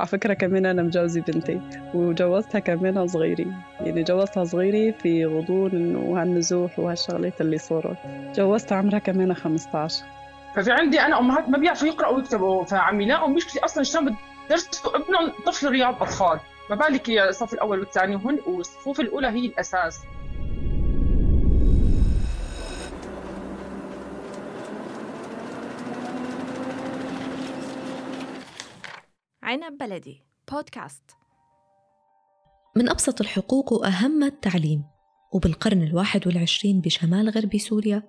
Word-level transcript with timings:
على 0.00 0.08
فكرة 0.08 0.34
كمان 0.34 0.66
أنا 0.66 0.82
مجوزة 0.82 1.20
بنتي 1.20 1.60
وجوزتها 1.94 2.58
كمان 2.58 3.06
صغيرة 3.06 3.46
يعني 3.80 4.02
جوزتها 4.02 4.44
صغيرة 4.44 4.94
في 4.98 5.26
غضون 5.26 5.96
وهالنزوح 5.96 6.78
وهالشغلات 6.78 7.40
اللي 7.40 7.58
صارت. 7.58 7.96
جوزتها 8.36 8.78
عمرها 8.78 8.98
كمان 8.98 9.34
15 9.34 10.04
ففي 10.56 10.72
عندي 10.72 11.00
أنا 11.00 11.18
أمهات 11.18 11.48
ما 11.48 11.58
بيعرفوا 11.58 11.88
يقرأوا 11.88 12.16
ويكتبوا 12.16 12.64
فعم 12.64 13.00
يلاقوا 13.00 13.28
مشكلة 13.28 13.64
أصلا 13.64 13.84
شلون 13.84 14.16
بدرسوا 14.46 14.96
ابنهم 14.96 15.32
طفل 15.46 15.68
رياض 15.68 16.02
أطفال. 16.02 16.40
ما 16.70 16.76
بالك 16.76 17.10
الصف 17.10 17.54
الأول 17.54 17.78
والثاني 17.78 18.16
وهن 18.16 18.38
والصفوف 18.46 19.00
الأولى 19.00 19.28
هي 19.28 19.46
الأساس. 19.46 20.00
عنب 29.54 29.78
بلدي. 29.78 30.22
بودكاست. 30.52 31.02
من 32.76 32.88
أبسط 32.88 33.20
الحقوق 33.20 33.72
وأهمها 33.72 34.28
التعليم. 34.28 34.84
وبالقرن 35.32 35.82
الواحد 35.82 36.26
والعشرين 36.26 36.80
بشمال 36.80 37.30
غربي 37.30 37.58
سوريا 37.58 38.02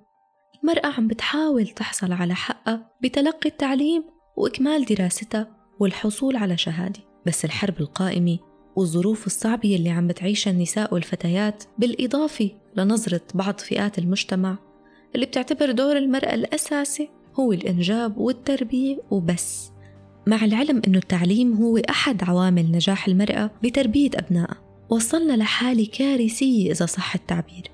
المرأة 0.64 0.88
عم 0.88 1.08
بتحاول 1.08 1.68
تحصل 1.68 2.12
على 2.14 2.36
حقها 2.36 2.92
بتلقي 3.02 3.50
التعليم 3.50 4.04
وإكمال 4.38 4.86
دراستها 4.86 5.48
والحصول 5.80 6.36
على 6.36 6.58
شهادة. 6.58 7.00
بس 7.26 7.46
الحرب 7.46 7.80
القائمة 7.80 8.40
والظروف 8.76 9.26
الصعبة 9.26 9.76
اللي 9.76 9.90
عم 9.90 10.08
بتعيشها 10.08 10.52
النساء 10.52 10.94
والفتيات 10.94 11.64
بالإضافة 11.78 12.52
لنظرة 12.76 13.22
بعض 13.34 13.60
فئات 13.60 14.00
المجتمع 14.00 14.58
اللي 15.16 15.26
بتعتبر 15.26 15.72
دور 15.72 15.98
المرأة 15.98 16.34
الأساسي 16.34 17.10
هو 17.40 17.54
الإنجاب 17.54 18.18
والتربية 18.18 18.98
وبس. 19.12 19.75
مع 20.28 20.46
العلم 20.46 20.82
أنه 20.88 20.98
التعليم 20.98 21.54
هو 21.54 21.78
أحد 21.78 22.24
عوامل 22.24 22.72
نجاح 22.72 23.08
المرأة 23.08 23.52
بتربية 23.64 24.10
أبنائها 24.16 24.56
وصلنا 24.90 25.34
لحالة 25.34 25.86
كارثية 25.86 26.72
إذا 26.72 26.86
صح 26.86 27.16
التعبير. 27.16 27.72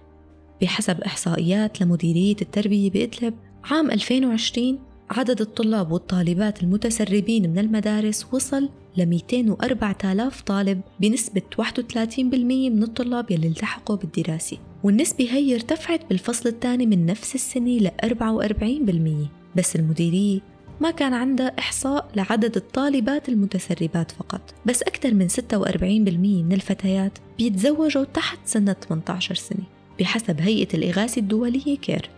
بحسب 0.62 1.02
إحصائيات 1.02 1.82
لمديرية 1.82 2.36
التربية 2.42 2.92
بإدلب 2.92 3.34
عام 3.64 3.92
2020 3.92 4.80
عدد 5.10 5.42
الطلاب 5.42 5.92
والطالبات 5.92 6.64
المتسربين 6.64 7.50
من 7.50 7.60
المدارس 7.60 8.26
وصل 8.34 8.70
ل 8.98 9.06
204 9.06 9.98
آلاف 10.06 10.42
طالب 10.42 10.82
بنسبة 11.00 11.42
31% 11.62 12.24
من 12.30 12.84
الطلاب 12.84 13.32
يلي 13.32 13.48
التحقوا 13.48 13.96
بالدراسة. 13.96 14.58
والنسبة 14.84 15.26
هي 15.32 15.56
ارتفعت 15.56 16.10
بالفصل 16.10 16.50
الثاني 16.50 16.86
من 16.86 17.06
نفس 17.06 17.36
السنة 17.36 17.78
ل 17.78 17.92
44% 18.04 19.30
بس 19.56 19.76
المديرية 19.76 20.51
ما 20.82 20.92
كان 20.92 21.14
عندها 21.14 21.60
إحصاء 21.60 22.12
لعدد 22.16 22.56
الطالبات 22.56 23.30
المتسربات 23.30 24.12
فقط 24.12 24.42
بس 24.66 24.82
أكثر 24.82 25.14
من 25.14 25.30
46% 25.30 25.84
من 25.84 26.54
الفتيات 26.54 27.18
بيتزوجوا 27.38 28.04
تحت 28.04 28.40
سن 28.46 28.74
18 28.74 29.36
سنة 29.36 29.64
بحسب 30.00 30.42
هيئة 30.42 30.68
الإغاثة 30.74 31.20
الدولية 31.20 31.78
كير. 31.78 32.10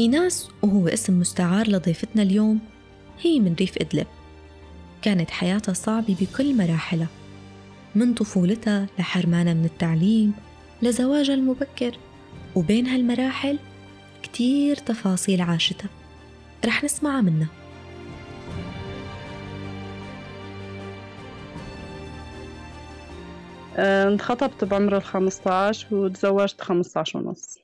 إيناس 0.00 0.48
وهو 0.62 0.88
اسم 0.88 1.20
مستعار 1.20 1.68
لضيفتنا 1.68 2.22
اليوم 2.22 2.58
هي 3.22 3.40
من 3.40 3.54
ريف 3.54 3.78
إدلب. 3.78 4.06
كانت 5.02 5.30
حياتها 5.30 5.72
صعبة 5.72 6.16
بكل 6.20 6.56
مراحلها 6.56 7.08
من 7.94 8.14
طفولتها 8.14 8.86
لحرمانها 8.98 9.54
من 9.54 9.64
التعليم 9.64 10.32
لزواجها 10.82 11.34
المبكر 11.34 11.98
وبين 12.54 12.86
هالمراحل 12.86 13.58
كتير 14.22 14.76
تفاصيل 14.76 15.40
عاشتها. 15.40 15.88
رح 16.64 16.84
نسمعها 16.84 17.20
منها. 17.20 17.63
انخطبت 23.78 24.64
بعمر 24.64 24.96
الخمسطاش 24.96 25.92
وتزوجت 25.92 26.60
خمسطاش 26.60 27.14
ونص. 27.14 27.58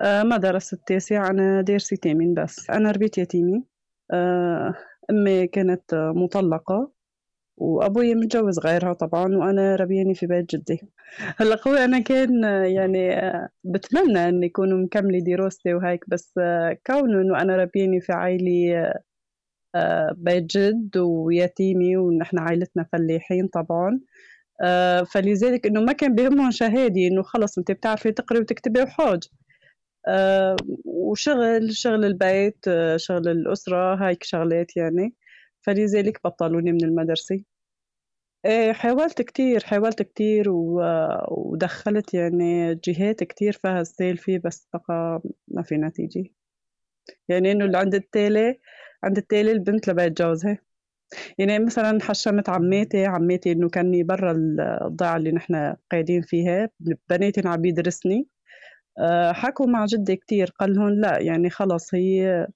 آه، 0.00 0.22
ما 0.22 0.36
درست 0.36 0.72
التاسع 0.72 1.30
أنا 1.30 1.62
دارسة 1.62 1.96
تامن 1.96 2.34
بس. 2.34 2.70
أنا 2.70 2.90
ربيت 2.90 3.18
يتيمي. 3.18 3.64
آه، 4.12 4.74
أمي 5.10 5.46
كانت 5.46 5.94
مطلقة 5.94 6.92
وأبوي 7.56 8.14
متجوز 8.14 8.58
غيرها 8.58 8.92
طبعا 8.92 9.36
وأنا 9.36 9.76
ربياني 9.76 10.14
في 10.14 10.26
بيت 10.26 10.56
جدي. 10.56 10.80
هلا 11.36 11.56
خوي 11.56 11.84
أنا 11.84 11.98
كان 11.98 12.44
يعني 12.64 13.20
بتمنى 13.64 14.28
أن 14.28 14.42
يكونوا 14.42 14.78
مكملي 14.78 15.20
دراستي 15.20 15.74
وهيك 15.74 16.04
بس 16.08 16.32
كونه 16.86 17.20
أنه 17.20 17.42
أنا 17.42 17.56
ربياني 17.56 18.00
في 18.00 18.12
عائلة 18.12 18.92
بيت 20.12 20.44
جد 20.56 20.96
ويتيمي 20.96 21.96
ونحن 21.96 22.38
عائلتنا 22.38 22.86
فلاحين 22.92 23.46
طبعا 23.46 24.00
فلذلك 25.12 25.66
إنه 25.66 25.80
ما 25.80 25.92
كان 25.92 26.14
بهمهم 26.14 26.50
شهادي 26.50 27.08
إنه 27.08 27.22
خلص 27.22 27.58
أنت 27.58 27.70
بتعرفي 27.72 28.12
تقري 28.12 28.38
وتكتبي 28.40 28.82
وحاج. 28.82 29.22
آه، 30.08 30.56
وشغل 30.84 31.76
شغل 31.76 32.04
البيت 32.04 32.58
آه، 32.68 32.96
شغل 32.96 33.28
الأسرة 33.28 33.94
هايك 33.94 34.24
شغلات 34.24 34.76
يعني. 34.76 35.14
فلذلك 35.62 36.20
بطلوني 36.24 36.72
من 36.72 36.84
المدرسة. 36.84 37.42
إيه 38.46 38.72
حاولت 38.72 39.22
كتير 39.22 39.64
حاولت 39.64 40.02
كتير 40.02 40.46
ودخلت 41.28 42.14
يعني 42.14 42.74
جهات 42.74 43.24
كتير 43.24 43.52
فيها 43.52 43.82
فيه 44.16 44.38
بس 44.38 44.68
بقى 44.74 45.22
ما 45.48 45.62
في 45.62 45.76
نتيجة. 45.76 46.24
يعني 47.28 47.52
إنه 47.52 47.64
اللي 47.64 47.78
عند 47.78 47.94
التالي 47.94 48.60
عند 49.04 49.18
التالي 49.18 49.52
البنت 49.52 49.88
لبيت 49.88 50.22
جوزها. 50.22 50.58
يعني 51.38 51.58
مثلا 51.58 51.98
حشمت 52.02 52.48
عماتي 52.48 53.06
عماتي 53.06 53.52
إنه 53.52 53.68
كاني 53.68 54.02
برا 54.02 54.32
الضيعة 54.86 55.16
اللي 55.16 55.32
نحن 55.32 55.74
قاعدين 55.92 56.22
فيها 56.22 56.68
بناتي 57.10 57.42
عم 57.48 57.56
بيدرسني. 57.60 58.28
آه، 58.98 59.32
حكوا 59.32 59.66
مع 59.66 59.86
جدي 59.86 60.16
كتير 60.16 60.52
قال 60.60 60.74
لهم 60.74 60.88
لا 60.90 61.18
يعني 61.18 61.50
خلص 61.50 61.94
هي 61.94 62.46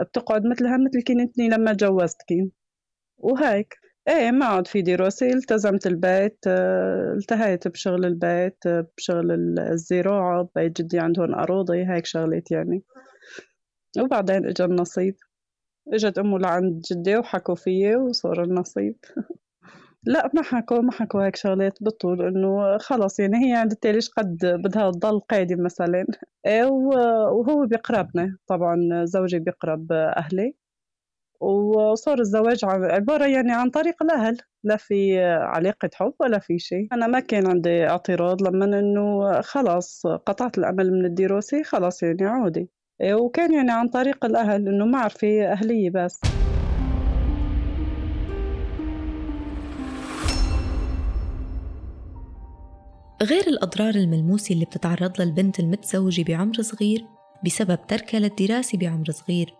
بتقعد 0.00 0.46
مثلها 0.46 0.76
مثل 0.76 1.02
كنتني 1.08 1.48
لما 1.48 1.72
تجوزتكي. 1.72 2.50
وهيك. 3.18 3.74
إيه 4.08 4.30
ما 4.30 4.46
عاد 4.46 4.66
في 4.66 4.82
دراسة 4.82 5.30
التزمت 5.32 5.86
البيت 5.86 6.38
آه، 6.48 7.12
التهيت 7.18 7.68
بشغل 7.68 8.04
البيت 8.06 8.58
آه، 8.66 8.86
بشغل 8.98 9.32
الزراعة 9.60 10.48
بيت 10.56 10.82
جدي 10.82 10.98
عندهم 10.98 11.34
أراضي 11.34 11.84
هيك 11.86 12.06
شغلات 12.06 12.50
يعني. 12.50 12.82
وبعدين 14.00 14.46
اجى 14.46 14.64
النصيب. 14.64 15.16
اجت 15.92 16.18
أمه 16.18 16.38
لعند 16.38 16.80
جدي 16.92 17.16
وحكوا 17.16 17.54
فيي 17.54 17.96
وصار 17.96 18.42
النصيب. 18.44 18.96
لا 20.04 20.30
ما 20.34 20.42
حكوا 20.42 20.80
ما 20.82 20.92
حكوا 20.92 21.26
هيك 21.26 21.36
شغلات 21.36 21.82
بالطول 21.82 22.22
إنه 22.22 22.78
خلص 22.78 23.20
يعني 23.20 23.46
هي 23.48 23.52
عند 23.56 23.74
ليش 23.86 24.10
قد 24.10 24.38
بدها 24.46 24.90
تضل 24.90 25.20
قاعدة 25.20 25.56
مثلا. 25.64 26.06
إيه، 26.46 26.64
وهو 26.66 27.66
بيقربنا 27.66 28.38
طبعا 28.46 28.76
زوجي 29.04 29.38
بيقرب 29.38 29.92
أهلي. 29.92 30.54
وصار 31.40 32.20
الزواج 32.20 32.60
عبارة 32.64 33.26
يعني 33.26 33.52
عن 33.52 33.70
طريق 33.70 34.02
الأهل 34.02 34.38
لا 34.64 34.76
في 34.76 35.20
علاقة 35.24 35.90
حب 35.94 36.14
ولا 36.20 36.38
في 36.38 36.58
شيء. 36.58 36.88
أنا 36.92 37.06
ما 37.06 37.20
كان 37.20 37.46
عندي 37.46 37.88
اعتراض 37.88 38.42
لما 38.42 38.64
أنه 38.64 39.40
خلاص 39.40 40.06
قطعت 40.06 40.58
الأمل 40.58 40.92
من 40.92 41.04
الدراسة 41.06 41.62
خلاص 41.62 42.02
يعني 42.02 42.24
عودي. 42.26 42.70
وكان 43.02 43.54
يعني 43.54 43.72
عن 43.72 43.88
طريق 43.88 44.24
الأهل 44.24 44.68
إنه 44.68 44.84
ما 44.84 45.08
في 45.08 45.46
أهلية 45.46 45.90
بس. 45.90 46.20
غير 53.22 53.46
الأضرار 53.46 53.94
الملموسة 53.94 54.52
اللي 54.52 54.64
بتتعرض 54.64 55.12
لها 55.18 55.26
البنت 55.26 55.60
المتزوجة 55.60 56.22
بعمر 56.22 56.62
صغير 56.62 57.06
بسبب 57.44 57.78
تركها 57.88 58.20
للدراسة 58.20 58.78
بعمر 58.78 59.10
صغير. 59.10 59.54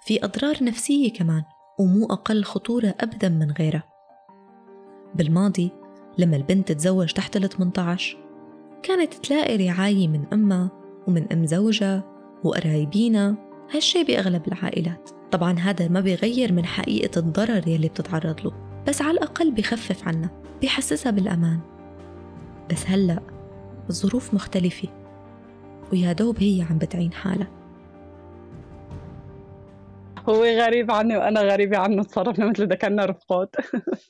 في 0.00 0.24
أضرار 0.24 0.64
نفسية 0.64 1.12
كمان 1.12 1.42
ومو 1.78 2.06
أقل 2.06 2.44
خطورة 2.44 2.94
أبدا 3.00 3.28
من 3.28 3.50
غيرها. 3.50 3.84
بالماضي 5.14 5.70
لما 6.18 6.36
البنت 6.36 6.68
تتزوج 6.72 7.12
تحت 7.12 7.36
ال 7.36 7.48
18 7.48 8.18
كانت 8.82 9.14
تلاقي 9.14 9.68
رعاية 9.68 10.08
من 10.08 10.24
أمها 10.32 10.70
ومن 11.08 11.32
أم 11.32 11.46
زوجها 11.46 12.17
وقرايبينا. 12.44 13.36
هالشي 13.74 14.04
بأغلب 14.04 14.48
العائلات. 14.48 15.10
طبعا 15.32 15.58
هذا 15.58 15.88
ما 15.88 16.00
بيغير 16.00 16.52
من 16.52 16.66
حقيقة 16.66 17.18
الضرر 17.18 17.68
يلي 17.68 17.88
بتتعرض 17.88 18.40
له 18.40 18.52
بس 18.88 19.02
على 19.02 19.10
الأقل 19.10 19.50
بخفف 19.50 20.08
عنا 20.08 20.30
بيحسسها 20.60 21.12
بالأمان. 21.12 21.60
بس 22.70 22.86
هلأ 22.86 23.20
الظروف 23.90 24.34
مختلفة 24.34 24.88
ويا 25.92 26.12
دوب 26.12 26.42
هي 26.42 26.66
عم 26.70 26.78
بتعين 26.78 27.12
حالها. 27.12 27.57
هو 30.28 30.44
غريب 30.44 30.90
عني 30.90 31.16
وأنا 31.16 31.40
غريبة 31.40 31.78
عنه 31.78 32.02
تصرفنا 32.02 32.46
مثل 32.46 32.62
اذا 32.62 32.74
كنا 32.74 33.04
رفقات. 33.04 33.56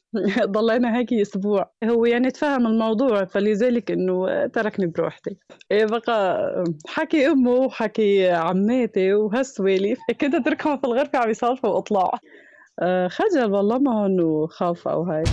ضلينا 0.45 0.97
هيك 0.99 1.13
أسبوع. 1.13 1.71
هو 1.85 2.05
يعني 2.05 2.31
تفهم 2.31 2.67
الموضوع 2.67 3.25
فلذلك 3.25 3.91
إنه 3.91 4.47
تركني 4.47 4.87
بروحتي 4.87 5.37
إيه 5.71 5.85
بقى 5.85 6.65
حكي 6.87 7.27
أمه 7.27 7.51
وحكي 7.51 8.31
عماتي 8.31 9.15
وهالسوالف 9.15 9.99
كنت 10.21 10.35
أتركهم 10.35 10.77
في 10.77 10.85
الغرفة 10.85 11.19
عم 11.19 11.31
يسولفوا 11.31 11.71
وأطلع. 11.71 12.19
آه، 12.81 13.09
خجل 13.09 13.53
والله 13.53 13.79
ما 13.79 14.07
إنه 14.07 14.47
خاف 14.47 14.89
أو 14.89 15.03
هاي 15.03 15.25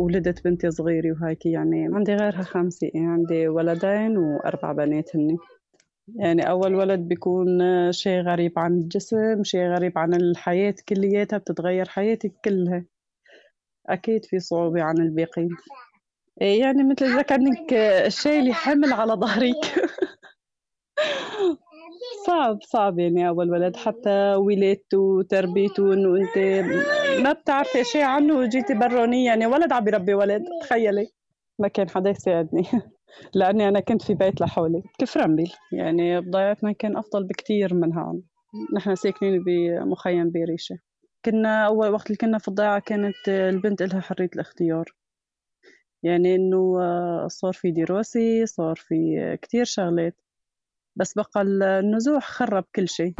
ولدت 0.00 0.44
بنتي 0.44 0.70
صغيرة 0.70 1.12
وهيك 1.12 1.46
يعني 1.46 1.88
عندي 1.94 2.14
غيرها 2.14 2.42
خمسة 2.42 2.90
يعني 2.94 3.06
عندي 3.06 3.48
ولدين 3.48 4.16
وأربع 4.18 4.72
بنات 4.72 5.16
هني. 5.16 5.36
يعني 6.16 6.50
أول 6.50 6.74
ولد 6.74 7.00
بيكون 7.00 7.46
شيء 7.92 8.20
غريب 8.22 8.58
عن 8.58 8.72
الجسم 8.74 9.44
شيء 9.44 9.66
غريب 9.66 9.98
عن 9.98 10.14
الحياة 10.14 10.74
كلياتها 10.88 11.38
بتتغير 11.38 11.88
حياتك 11.88 12.32
كلها. 12.44 12.84
أكيد 13.86 14.24
في 14.24 14.38
صعوبة 14.40 14.82
عن 14.82 14.98
الباقين 14.98 15.48
إيه، 16.40 16.60
يعني 16.60 16.84
مثل 16.84 17.04
إذا 17.06 17.22
كأنك 17.22 17.74
شايلة 18.08 18.52
حمل 18.52 18.92
على 18.92 19.12
ظهرك 19.12 19.54
صعب 22.26 22.58
صعب 22.62 22.98
يعني 22.98 23.28
أول 23.28 23.50
ولد 23.50 23.76
حتى 23.76 24.34
ولادته 24.34 24.98
وتربيته 24.98 25.92
إنه 25.92 26.16
أنت 26.16 26.38
ما 27.22 27.32
بتعرفي 27.32 27.84
شيء 27.84 28.02
عنه 28.02 28.34
وجيتي 28.38 28.74
برونية 28.74 29.26
يعني 29.26 29.46
ولد 29.46 29.72
عم 29.72 29.88
يربي 29.88 30.14
ولد 30.14 30.44
تخيلي. 30.62 31.08
ما 31.58 31.68
كان 31.68 31.90
حدا 31.90 32.10
يساعدني. 32.10 32.64
لأني 33.34 33.68
أنا 33.68 33.80
كنت 33.80 34.02
في 34.02 34.14
بيت 34.14 34.40
لحالي 34.40 34.82
كيف 34.98 35.16
رمبل 35.16 35.50
يعني 35.72 36.20
بضيعتنا 36.20 36.72
كان 36.72 36.96
أفضل 36.96 37.24
بكتير 37.24 37.74
من 37.74 37.92
هون. 37.94 38.22
نحن 38.74 38.94
ساكنين 38.94 39.44
بمخيم 39.44 40.30
بيريشة 40.30 40.78
كنا 41.24 41.66
أول 41.66 41.88
وقت 41.88 42.06
اللي 42.06 42.16
كنا 42.16 42.38
في 42.38 42.48
الضيعة 42.48 42.78
كانت 42.78 43.28
البنت 43.28 43.82
إلها 43.82 44.00
حرية 44.00 44.30
الاختيار. 44.34 44.84
يعني 46.02 46.34
إنه 46.34 46.78
صار 47.28 47.52
في 47.52 47.70
دراسة 47.70 48.44
صار 48.44 48.76
في 48.76 49.38
كتير 49.42 49.64
شغلات. 49.64 50.14
بس 50.96 51.14
بقى 51.14 51.42
النزوح 51.42 52.24
خرب 52.24 52.64
كل 52.76 52.88
شيء. 52.88 53.14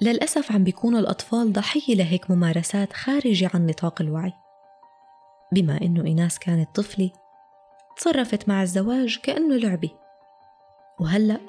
للأسف 0.00 0.52
عم 0.52 0.64
بيكونوا 0.64 1.00
الأطفال 1.00 1.52
ضحية 1.52 1.94
لهيك 1.94 2.30
ممارسات 2.30 2.92
خارجة 2.92 3.50
عن 3.54 3.66
نطاق 3.66 4.02
الوعي. 4.02 4.32
بما 5.52 5.80
إنه 5.82 6.04
إيناس 6.04 6.38
كانت 6.38 6.76
طفلة 6.76 7.10
تصرفت 7.96 8.48
مع 8.48 8.62
الزواج 8.62 9.18
كأنه 9.22 9.56
لعبة. 9.56 9.90
وهلأ 11.00 11.40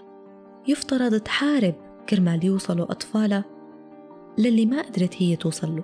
يفترض 0.68 1.20
تحارب 1.20 1.76
كرمال 2.10 2.46
يوصلوا 2.46 2.92
أطفالها 2.92 3.46
للي 4.38 4.66
ما 4.66 4.82
قدرت 4.82 5.22
هي 5.22 5.36
توصل 5.36 5.76
له. 5.76 5.84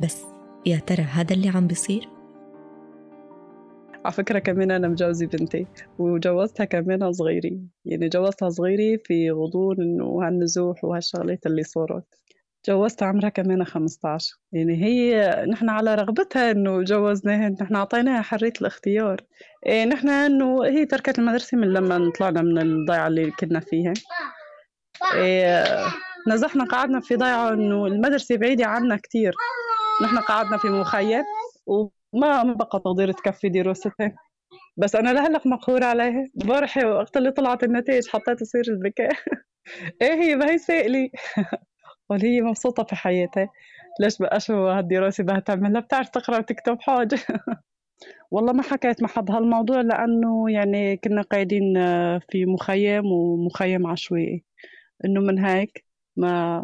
بس 0.00 0.31
يا 0.66 0.78
ترى 0.78 1.02
هذا 1.02 1.34
اللي 1.34 1.48
عم 1.48 1.66
بيصير؟ 1.66 2.08
على 4.04 4.12
فكرة 4.12 4.38
كمان 4.38 4.70
أنا 4.70 4.88
مجوزة 4.88 5.26
بنتي 5.26 5.66
وجوزتها 5.98 6.64
كمان 6.64 7.12
صغيرة. 7.12 7.58
يعني 7.84 8.08
جوزتها 8.08 8.48
صغيرة 8.48 9.00
في 9.04 9.30
غضون 9.30 9.76
إنه 9.80 10.26
هالنزوح 10.26 10.84
وهالشغلات 10.84 11.46
اللي 11.46 11.62
صارت. 11.62 12.04
جوزتها 12.68 13.08
عمرها 13.08 13.28
كمان 13.28 13.64
15 13.64 14.36
يعني 14.52 14.84
هي 14.84 15.44
نحن 15.48 15.68
على 15.68 15.94
رغبتها 15.94 16.50
إنه 16.50 16.82
جوزناها 16.82 17.48
نحن 17.48 17.76
أعطيناها 17.76 18.22
حرية 18.22 18.52
الاختيار. 18.60 19.20
إيه 19.66 19.84
نحن 19.84 20.08
إنه 20.08 20.64
هي 20.64 20.86
تركت 20.86 21.18
المدرسة 21.18 21.58
من 21.58 21.72
لما 21.72 22.12
طلعنا 22.18 22.42
من 22.42 22.58
الضيعة 22.58 23.06
اللي 23.06 23.30
كنا 23.30 23.60
فيها. 23.60 23.92
إيه 25.14 25.64
نزحنا 26.28 26.64
قعدنا 26.64 27.00
في 27.00 27.16
ضيعة 27.16 27.52
إنه 27.52 27.86
المدرسة 27.86 28.36
بعيدة 28.36 28.66
عنا 28.66 28.96
كتير. 28.96 29.34
نحن 30.00 30.18
قعدنا 30.18 30.56
في 30.58 30.68
مخيم 30.68 31.24
وما 31.66 32.42
ما 32.44 32.52
بقى 32.54 32.80
تقدر 32.84 33.12
تكفي 33.12 33.48
دراستها 33.48 34.16
بس 34.76 34.96
أنا 34.96 35.10
لهلأ 35.12 35.40
مقهورة 35.46 35.84
عليها. 35.84 36.28
البارحه 36.42 36.86
وقت 36.86 37.16
اللي 37.16 37.30
طلعت 37.30 37.64
النتائج 37.64 38.08
حطيت 38.08 38.40
يصير 38.42 38.62
البكاء 38.68 39.12
إيه 40.02 40.12
هي؟ 40.14 40.36
ما 40.36 40.50
هي 40.50 40.58
سائلة 40.58 41.10
قال 42.10 42.22
هي 42.26 42.40
مبسوطة 42.40 42.84
في 42.84 42.96
حياتها 42.96 43.48
ليش 44.00 44.18
بقى 44.18 44.40
شو 44.40 44.68
هالدراسة 44.68 45.24
بدها 45.24 45.38
تعملها؟ 45.40 45.80
بتعرف 45.80 46.08
تقرأ 46.08 46.38
وتكتب 46.38 46.80
حاجة؟ 46.80 47.18
والله 48.30 48.52
ما 48.52 48.62
حكيت 48.62 49.02
مع 49.02 49.08
حد 49.08 49.30
هالموضوع 49.30 49.80
لأنه 49.80 50.50
يعني 50.50 50.96
كنا 50.96 51.22
قاعدين 51.22 51.74
في 52.30 52.46
مخيم 52.46 53.06
ومخيم 53.12 53.86
عشوائي. 53.86 54.44
إنه 55.04 55.20
من 55.20 55.38
هيك 55.44 55.84
ما 56.16 56.62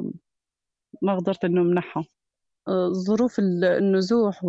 ما 1.03 1.17
قدرت 1.17 1.45
إنه 1.45 1.63
منحها 1.63 2.05
ظروف 2.93 3.39
النزوح 3.39 4.45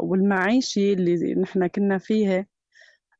والمعيشة 0.00 0.92
اللي 0.92 1.34
نحن 1.34 1.66
كنا 1.66 1.98
فيها 1.98 2.46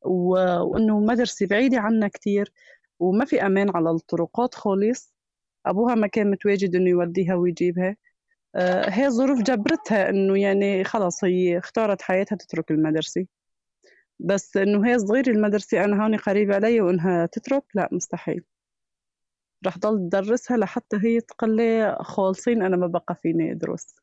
وإنه 0.02 1.00
مدرسة 1.00 1.46
بعيدة 1.46 1.78
عنا 1.80 2.08
كتير 2.08 2.52
وما 3.00 3.24
في 3.24 3.46
أمان 3.46 3.70
على 3.76 3.90
الطرقات 3.90 4.54
خالص. 4.54 5.14
أبوها 5.66 5.94
ما 5.94 6.06
كان 6.06 6.30
متواجد 6.30 6.76
إنه 6.76 6.90
يوديها 6.90 7.34
ويجيبها. 7.34 7.96
آه، 8.54 8.90
هي 8.90 9.10
ظروف 9.10 9.42
جبرتها 9.42 10.08
إنه 10.10 10.38
يعني 10.40 10.84
خلص 10.84 11.24
هي 11.24 11.58
اختارت 11.58 12.02
حياتها 12.02 12.36
تترك 12.36 12.70
المدرسة. 12.70 13.26
بس 14.20 14.56
إنه 14.56 14.86
هي 14.88 14.98
صغيرة 14.98 15.28
المدرسة 15.30 15.84
أنا 15.84 16.04
هون 16.04 16.16
قريبة 16.16 16.54
علي 16.54 16.80
وإنها 16.80 17.26
تترك 17.26 17.64
لا 17.74 17.88
مستحيل. 17.92 18.44
رح 19.66 19.78
ضل 19.78 20.08
تدرسها 20.08 20.56
لحتى 20.56 20.96
هي 21.02 21.20
تقلي 21.20 21.96
خالصين 22.00 22.62
أنا 22.62 22.76
ما 22.76 22.86
بقى 22.86 23.14
فيني 23.22 23.52
أدرس. 23.52 23.94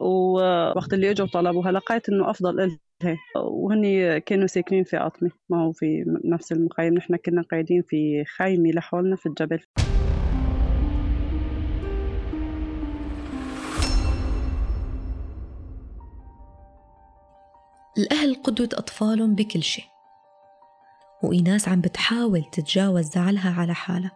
ووقت 0.00 0.92
اللي 0.92 1.10
اجوا 1.10 1.26
طلبوها 1.26 1.72
لقيت 1.72 2.08
إنه 2.08 2.30
أفضل 2.30 2.60
إلها. 2.60 3.16
وهني 3.36 4.20
كانوا 4.20 4.46
ساكنين 4.46 4.84
في 4.84 4.96
قطمة 4.96 5.30
ما 5.48 5.62
هو 5.64 5.72
في 5.72 6.04
نفس 6.24 6.52
المخيم 6.52 6.94
نحن 6.94 7.16
كنا 7.16 7.42
قاعدين 7.42 7.82
في 7.82 8.24
خيمة 8.24 8.70
لحالنا 8.70 9.16
في 9.16 9.26
الجبل. 9.26 9.60
الأهل 17.98 18.34
قدوة 18.34 18.68
أطفالهم 18.72 19.34
بكل 19.34 19.62
شيء. 19.62 19.84
وإيناس 21.22 21.68
عم 21.68 21.80
بتحاول 21.80 22.44
تتجاوز 22.52 23.04
زعلها 23.04 23.60
على 23.60 23.74
حالها. 23.74 24.12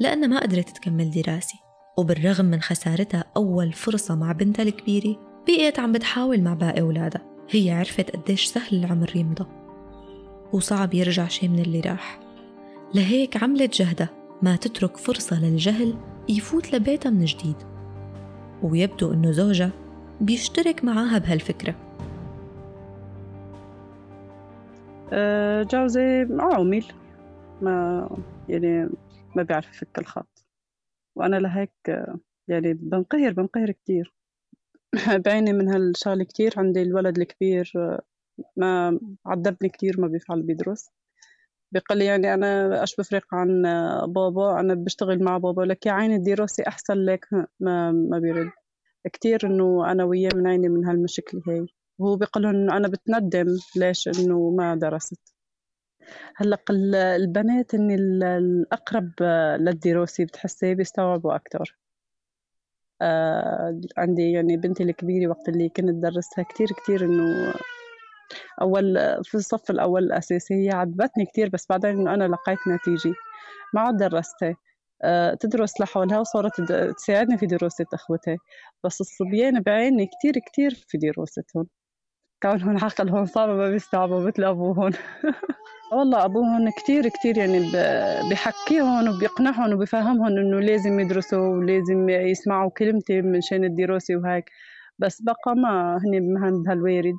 لأنها 0.00 0.28
ما 0.28 0.40
قدرت 0.40 0.68
تكمل 0.68 1.10
دراسة. 1.10 1.65
وبالرغم 1.96 2.44
من 2.44 2.60
خسارتها 2.60 3.24
أول 3.36 3.72
فرصة 3.72 4.14
مع 4.14 4.32
بنتها 4.32 4.62
الكبيرة 4.62 5.16
بقيت 5.46 5.78
عم 5.78 5.92
بتحاول 5.92 6.42
مع 6.42 6.54
باقي 6.54 6.80
أولادها. 6.80 7.22
هي 7.50 7.70
عرفت 7.70 8.16
قديش 8.16 8.44
سهل 8.44 8.84
العمر 8.84 9.16
يمضى. 9.16 9.46
وصعب 10.52 10.94
يرجع 10.94 11.28
شي 11.28 11.48
من 11.48 11.58
اللي 11.58 11.80
راح. 11.80 12.20
لهيك 12.94 13.42
عملت 13.42 13.74
جهدها 13.82 14.08
ما 14.42 14.56
تترك 14.56 14.96
فرصة 14.96 15.40
للجهل 15.40 15.94
يفوت 16.28 16.74
لبيتها 16.74 17.10
من 17.10 17.24
جديد. 17.24 17.56
ويبدو 18.62 19.12
إنه 19.12 19.30
زوجها 19.30 19.70
بيشترك 20.20 20.84
معاها 20.84 21.18
بهالفكرة. 21.18 21.74
أه 25.12 25.62
جوزي 25.62 26.28
عامل 26.40 26.84
ما 27.62 28.08
يعني 28.48 28.88
ما 29.36 29.42
بيعرف 29.42 29.68
يفك 29.68 29.98
الخط. 29.98 30.35
وأنا 31.16 31.36
لهيك 31.36 31.72
يعني 32.48 32.74
بنقهر 32.74 33.32
بنقهر 33.32 33.70
كتير. 33.70 34.14
بعيني 35.26 35.52
من 35.52 35.68
هالشغلة 35.68 36.24
كتير 36.24 36.54
عندي 36.56 36.82
الولد 36.82 37.18
الكبير 37.18 37.72
ما 38.56 39.00
عذبني 39.26 39.68
كتير 39.68 40.00
ما 40.00 40.08
بيفعل 40.08 40.42
بيدرس. 40.42 40.90
بيقول 41.72 41.98
لي 41.98 42.04
يعني 42.04 42.34
أنا 42.34 42.80
إيش 42.80 42.96
بفرق 42.96 43.34
عن 43.34 43.62
بابا 44.08 44.60
أنا 44.60 44.74
بشتغل 44.74 45.24
مع 45.24 45.38
بابا 45.38 45.62
لك 45.62 45.86
يا 45.86 45.92
عيني 45.92 46.16
الدراسة 46.16 46.64
أحسن 46.68 46.94
لك. 46.94 47.26
ما 47.60 47.92
ما 47.92 48.18
بيرد. 48.18 48.50
كتير 49.12 49.40
إنه 49.46 49.92
أنا 49.92 50.04
وياه 50.04 50.30
بنعاني 50.30 50.68
من 50.68 50.84
هالمشكلة 50.86 51.42
هاي 51.48 51.66
وهو 51.98 52.16
بيقول 52.16 52.46
إنه 52.46 52.76
أنا 52.76 52.88
بتندم 52.88 53.46
ليش 53.76 54.08
إنه 54.08 54.50
ما 54.50 54.74
درست. 54.76 55.35
هلا 56.36 56.58
البنات 57.16 57.74
إن 57.74 57.90
الأقرب 58.22 59.10
للدراسة 59.60 60.24
بتحسي 60.24 60.74
بيستوعبوا 60.74 61.34
أكتر. 61.34 61.78
آه 63.02 63.80
عندي 63.98 64.32
يعني 64.32 64.56
بنتي 64.56 64.82
الكبيرة 64.82 65.30
وقت 65.30 65.48
اللي 65.48 65.68
كنت 65.68 65.90
درسها 65.90 66.44
كتير 66.44 66.66
كتير 66.82 67.04
إنه 67.04 67.54
أول 68.60 68.94
في 69.24 69.34
الصف 69.34 69.70
الأول 69.70 70.04
الأساسي 70.04 70.54
هي 70.54 70.70
عذبتني 70.70 71.26
كتير 71.26 71.48
بس 71.48 71.66
بعدين 71.70 71.90
إنه 71.90 72.14
أنا 72.14 72.24
لقيت 72.24 72.58
نتيجة. 72.68 73.14
ما 73.74 73.80
عاد 73.80 73.96
درستها. 73.96 74.56
آه 75.02 75.34
تدرس 75.34 75.80
لحالها 75.80 76.18
وصارت 76.20 76.72
تساعدني 76.96 77.38
في 77.38 77.46
دراسة 77.46 77.86
أخوتها. 77.94 78.36
بس 78.84 79.00
الصبيان 79.00 79.60
بعيني 79.62 80.06
كتير 80.06 80.38
كتير 80.38 80.74
في 80.88 80.98
دراستهم 80.98 81.66
كونهم 82.42 82.76
عقلهم 82.84 83.26
صعب 83.26 83.48
ما 83.48 83.70
بيستوعبوا 83.70 84.26
مثل 84.26 84.44
أبوهم 84.44 84.92
والله 85.92 86.24
أبوهم 86.24 86.70
كتير 86.70 87.08
كتير 87.08 87.38
يعني 87.38 87.58
بحكيهم 88.30 89.08
وبيقنعهم 89.08 89.72
وبفهمهم 89.72 90.26
إنه 90.38 90.60
لازم 90.60 91.00
يدرسوا 91.00 91.48
ولازم 91.48 92.08
يسمعوا 92.08 92.70
كلمتي 92.70 93.22
مشان 93.22 93.64
الدراسة 93.64 94.16
وهيك. 94.16 94.44
بس 94.98 95.22
بقى 95.22 95.54
ما 95.56 95.98
هني 96.04 96.20
مهم 96.20 96.62
بهالوارد 96.62 97.16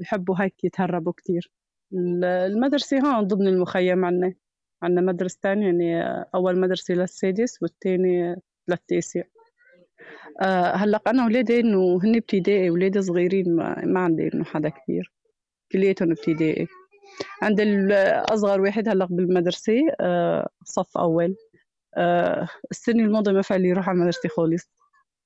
يحبوا 0.00 0.36
هيك 0.40 0.64
يتهربوا 0.64 1.12
كتير. 1.12 1.50
المدرسة 2.46 2.98
هون 2.98 3.26
ضمن 3.26 3.46
المخيم 3.48 4.04
عنا. 4.04 4.34
عنا 4.82 5.00
مدرستين 5.00 5.62
يعني 5.62 6.02
أول 6.34 6.60
مدرسة 6.60 6.94
للسادس 6.94 7.62
والتاني 7.62 8.36
للتاسع. 8.68 9.22
هلا 10.74 11.00
أنا 11.06 11.24
ولادي 11.26 11.60
إنه 11.60 12.00
هن 12.04 12.16
ابتدائي 12.16 12.70
ولادي 12.70 13.02
صغيرين 13.02 13.56
ما, 13.56 13.84
ما 13.84 14.00
عندي 14.00 14.30
إنه 14.34 14.44
حدا 14.44 14.68
كبير. 14.68 15.12
كلياتهم 15.72 16.10
ابتدائي. 16.10 16.66
عند 17.42 17.60
الأصغر 17.60 18.60
واحد 18.60 18.88
هلا 18.88 19.06
بالمدرسة 19.10 19.72
أه 20.00 20.48
صف 20.64 20.98
أول. 20.98 21.36
أه 21.96 22.48
السنة 22.70 23.04
الماضية 23.04 23.32
ما 23.32 23.42
فعل 23.42 23.64
يروح 23.64 23.88
على 23.88 23.96
المدرسة 23.96 24.28
خالص. 24.28 24.70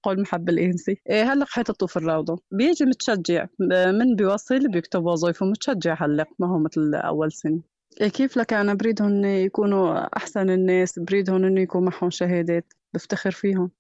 قول 0.02 0.20
محب 0.20 0.48
الإنسي. 0.48 1.00
إيه 1.10 1.32
هلق 1.32 1.46
حيطته 1.48 1.86
في 1.86 1.96
الروضة. 1.96 2.38
بيجي 2.50 2.84
متشجع. 2.84 3.46
من 3.60 4.16
بيوصل 4.16 4.68
بيكتب 4.68 5.04
وظيفه 5.04 5.46
متشجع 5.46 5.96
هلق 6.00 6.28
ما 6.38 6.46
هو 6.48 6.58
مثل 6.58 6.94
أول 6.94 7.32
سنة 7.32 7.60
إيه 8.00 8.08
كيف 8.08 8.36
لك 8.36 8.52
أنا 8.52 8.74
بريدهم 8.74 9.24
يكونوا 9.24 10.16
أحسن 10.16 10.50
الناس 10.50 10.98
بريدهم 10.98 11.44
إنه 11.44 11.60
يكون 11.60 11.84
معهم 11.84 12.10
شهادات؟ 12.10 12.72
بفتخر 12.94 13.30
فيهم. 13.30 13.70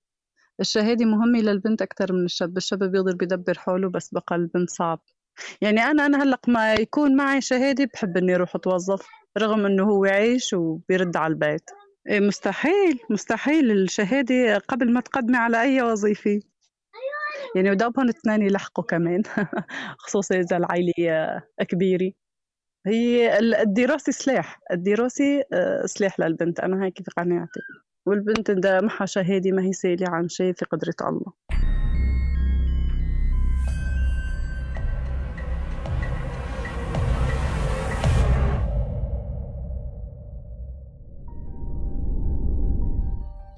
الشهادة 0.60 1.04
مهمة 1.04 1.38
للبنت 1.38 1.82
أكثر 1.82 2.12
من 2.12 2.24
الشاب 2.24 2.56
الشاب 2.56 2.84
بيقدر 2.84 3.14
بيدبر 3.16 3.58
حاله 3.58 3.88
بس 3.88 4.10
بقى 4.14 4.36
البنت 4.36 4.70
صعب. 4.70 5.00
يعني 5.60 5.80
أنا 5.80 6.06
أنا 6.06 6.22
هلق 6.22 6.48
ما 6.48 6.74
يكون 6.74 7.16
معي 7.16 7.40
شهادة 7.40 7.88
بحب 7.94 8.16
إني 8.16 8.34
أروح 8.34 8.54
أتوظف 8.54 9.06
رغم 9.38 9.66
إنه 9.66 9.84
هو 9.84 10.04
عايش 10.04 10.52
وبيرد 10.54 11.16
على 11.16 11.32
البيت. 11.32 11.70
إيه، 12.08 12.20
مستحيل 12.20 12.98
مستحيل 13.10 13.70
الشهادة 13.70 14.58
قبل 14.58 14.92
ما 14.92 15.00
تقدمي 15.00 15.36
على 15.36 15.62
أي 15.62 15.82
وظيفة. 15.82 16.40
يعني 17.56 17.70
ودابهم 17.70 18.08
اثنين 18.08 18.42
يلحقوا 18.42 18.84
كمان 18.84 19.22
خصوصا 19.98 20.34
إذا 20.34 20.56
العائلة 20.56 20.92
كبيرة. 21.68 22.12
هي 22.86 23.38
الدراسة 23.38 24.12
سلاح 24.12 24.60
الدراسة 24.72 25.42
آه، 25.52 25.86
سلاح 25.86 26.20
للبنت. 26.20 26.60
أنا 26.60 26.84
هيك 26.84 27.02
في 27.02 27.10
قناعتي 27.16 27.60
والبنت 28.06 28.50
إذا 28.50 28.80
معها 28.80 29.06
شهادة 29.06 29.52
ما 29.52 29.62
هي 29.62 29.72
سالة 29.72 30.08
عن 30.08 30.28
شيء 30.28 30.52
في 30.52 30.64
قدرة 30.64 30.94
الله. 31.02 31.32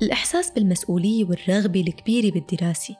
الإحساس 0.02 0.50
بالمسؤولية 0.50 1.24
والرغبة 1.24 1.80
الكبيرة 1.80 2.34
بالدراسة 2.34 2.96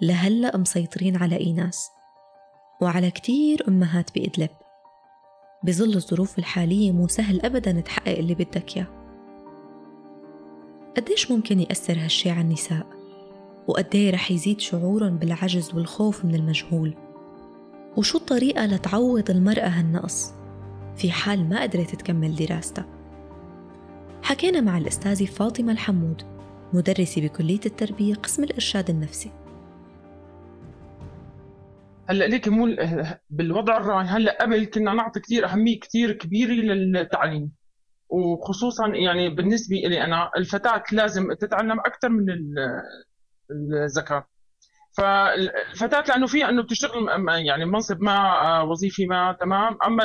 لهلأ 0.00 0.56
مسيطرين 0.56 1.16
على 1.16 1.36
إيناس 1.36 1.90
وعلى 2.82 3.10
كتير 3.10 3.64
أمهات 3.68 4.14
بإدلب. 4.14 4.50
بظل 5.62 5.94
الظروف 5.94 6.38
الحالية 6.38 6.92
مو 6.92 7.08
سهل 7.08 7.40
أبدا 7.40 7.80
تحقق 7.80 8.18
اللي 8.18 8.34
بدك 8.34 8.76
إياه. 8.76 9.05
قديش 10.96 11.30
ممكن 11.30 11.60
يأثر 11.60 11.98
هالشي 11.98 12.30
على 12.30 12.40
النساء؟ 12.40 12.86
وقديه 13.66 14.10
رح 14.10 14.30
يزيد 14.30 14.60
شعورهم 14.60 15.16
بالعجز 15.18 15.74
والخوف 15.74 16.24
من 16.24 16.34
المجهول؟ 16.34 16.94
وشو 17.96 18.18
الطريقة 18.18 18.66
لتعوض 18.66 19.30
المرأة 19.30 19.68
هالنقص؟ 19.68 20.32
في 20.96 21.10
حال 21.10 21.48
ما 21.48 21.62
قدرت 21.62 21.94
تكمل 21.94 22.34
دراستها. 22.34 22.86
حكينا 24.22 24.60
مع 24.60 24.78
الأستاذة 24.78 25.24
فاطمة 25.24 25.72
الحمود 25.72 26.22
مدرسة 26.72 27.22
بكلية 27.22 27.60
التربية 27.66 28.14
قسم 28.14 28.44
الإرشاد 28.44 28.90
النفسي. 28.90 29.30
هلا 32.08 32.24
ليك 32.24 32.48
مو 32.48 32.76
بالوضع 33.30 33.76
الراهن 33.76 34.06
هلا 34.06 34.42
قبل 34.42 34.64
كنا 34.64 34.94
نعطي 34.94 35.20
كثير 35.20 35.46
أهمية 35.46 35.80
كثير 35.80 36.12
كبيرة 36.12 36.52
للتعليم. 36.52 37.52
وخصوصا 38.08 38.88
يعني 38.88 39.28
بالنسبة 39.28 39.76
لي 39.76 40.04
أنا 40.04 40.30
الفتاة 40.36 40.82
لازم 40.92 41.32
تتعلم 41.32 41.80
أكثر 41.80 42.08
من 42.08 42.26
الذكر 43.50 44.24
فالفتاة 44.96 46.04
لأنه 46.08 46.26
في 46.26 46.48
أنه 46.48 46.62
بتشتغل 46.62 47.08
يعني 47.28 47.64
منصب 47.64 48.02
ما 48.02 48.60
وظيفي 48.60 49.06
ما 49.06 49.36
تمام؟ 49.40 49.78
أما 49.86 50.04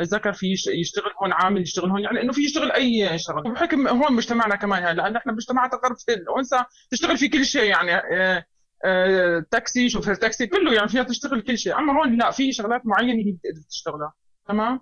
الذكر 0.00 0.32
في 0.32 0.46
يشتغل 0.80 1.12
هون 1.22 1.32
عامل 1.32 1.62
يشتغل 1.62 1.90
هون 1.90 2.00
يعني 2.00 2.22
إنه 2.22 2.32
في 2.32 2.44
يشتغل 2.44 2.72
أي 2.72 3.18
شغل. 3.18 3.52
بحكم 3.52 3.88
هون 3.88 4.12
مجتمعنا 4.12 4.56
كمان 4.56 4.82
هلا 4.84 5.02
لأن 5.02 5.16
إحنا 5.16 5.32
مجتمع 5.32 5.66
تقرب 5.66 5.96
الأنثى 6.08 6.64
تشتغل 6.90 7.16
في 7.18 7.28
كل 7.28 7.44
شيء 7.44 7.64
يعني 7.64 7.94
آه، 7.94 8.44
آه، 8.84 9.44
تاكسي 9.50 9.88
شوفير 9.88 10.14
تاكسي 10.14 10.46
كله 10.46 10.72
يعني 10.74 10.88
فيها 10.88 11.02
تشتغل 11.02 11.40
كل 11.40 11.58
شيء. 11.58 11.78
أما 11.78 11.92
هون 11.92 12.18
لا 12.18 12.30
في 12.30 12.52
شغلات 12.52 12.82
معينة 12.84 13.12
هي 13.26 13.32
بتقدر 13.32 13.62
تشتغلها 13.70 14.12
تمام؟ 14.48 14.80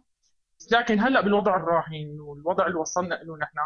لكن 0.73 1.01
هلأ 1.01 1.21
بالوضع 1.21 1.57
الراهن 1.57 2.21
والوضع 2.21 2.67
اللي 2.67 2.79
وصلنا 2.79 3.15
له 3.15 3.37
نحن 3.37 3.59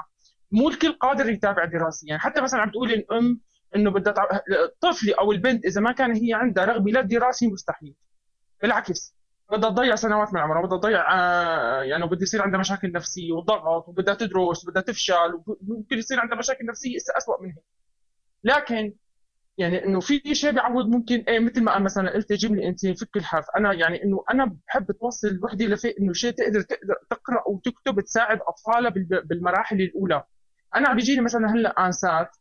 مو 0.52 0.68
الكل 0.68 0.92
قادر 0.92 1.28
يتابع 1.28 1.64
دراسيا. 1.64 2.08
يعني 2.08 2.20
حتى 2.20 2.40
مثلا 2.40 2.60
عم 2.60 2.70
تقول 2.70 2.92
الأم 2.92 3.40
إنه 3.76 3.90
بدها 3.90 4.14
الطفل 4.64 5.12
أو 5.12 5.32
البنت 5.32 5.64
إذا 5.64 5.80
ما 5.80 5.92
كان 5.92 6.12
هي 6.16 6.34
عندها 6.34 6.64
رغبة 6.64 6.92
للدراسه 6.92 7.46
مستحيل. 7.46 7.94
بالعكس 8.62 9.14
بدها 9.52 9.70
تضيع 9.70 9.94
سنوات 9.96 10.34
من 10.34 10.40
عمرها 10.40 10.66
بدها 10.66 10.78
تضيع 10.78 11.12
آه، 11.14 11.82
يعني 11.82 12.04
وبده 12.04 12.22
يصير 12.22 12.42
عندها 12.42 12.60
مشاكل 12.60 12.92
نفسية 12.92 13.32
وضغط 13.32 13.88
وبدها 13.88 14.14
تدرس 14.14 14.64
وبدها 14.64 14.82
تفشل 14.82 15.42
وممكن 15.46 15.98
يصير 15.98 16.20
عندها 16.20 16.38
مشاكل 16.38 16.66
نفسية 16.66 16.96
اسوء 17.18 17.42
من 17.42 17.48
هيك 17.48 17.64
لكن 18.44 18.94
يعني 19.58 19.84
إنه 19.84 20.00
في 20.00 20.34
شيء 20.34 20.50
بيعوض 20.50 20.86
ممكن 20.86 21.24
إيه 21.28 21.38
مثل 21.38 21.62
ما 21.62 21.78
مثلا 21.78 22.10
قلت 22.14 22.44
لي 22.44 22.68
أنت 22.68 22.86
فك 22.86 23.16
الحرف 23.16 23.44
أنا 23.56 23.72
يعني 23.72 24.04
إنه 24.04 24.24
أنا 24.30 24.56
بحب 24.66 24.92
توصل 24.92 25.28
الوحده 25.28 25.66
لفي 25.66 25.94
إنه 26.00 26.12
شيء 26.12 26.30
تقدر 26.30 26.60
تقدر 26.60 26.94
تقرأ 27.10 27.48
وتكتب 27.48 28.00
تساعد 28.00 28.38
أطفالها 28.48 28.92
بالمراحل 29.24 29.80
الأولى. 29.80 30.24
أنا 30.76 30.94
بيجيني 30.94 31.20
مثلا 31.20 31.52
هلأ 31.52 31.86
آنسات 31.86 32.36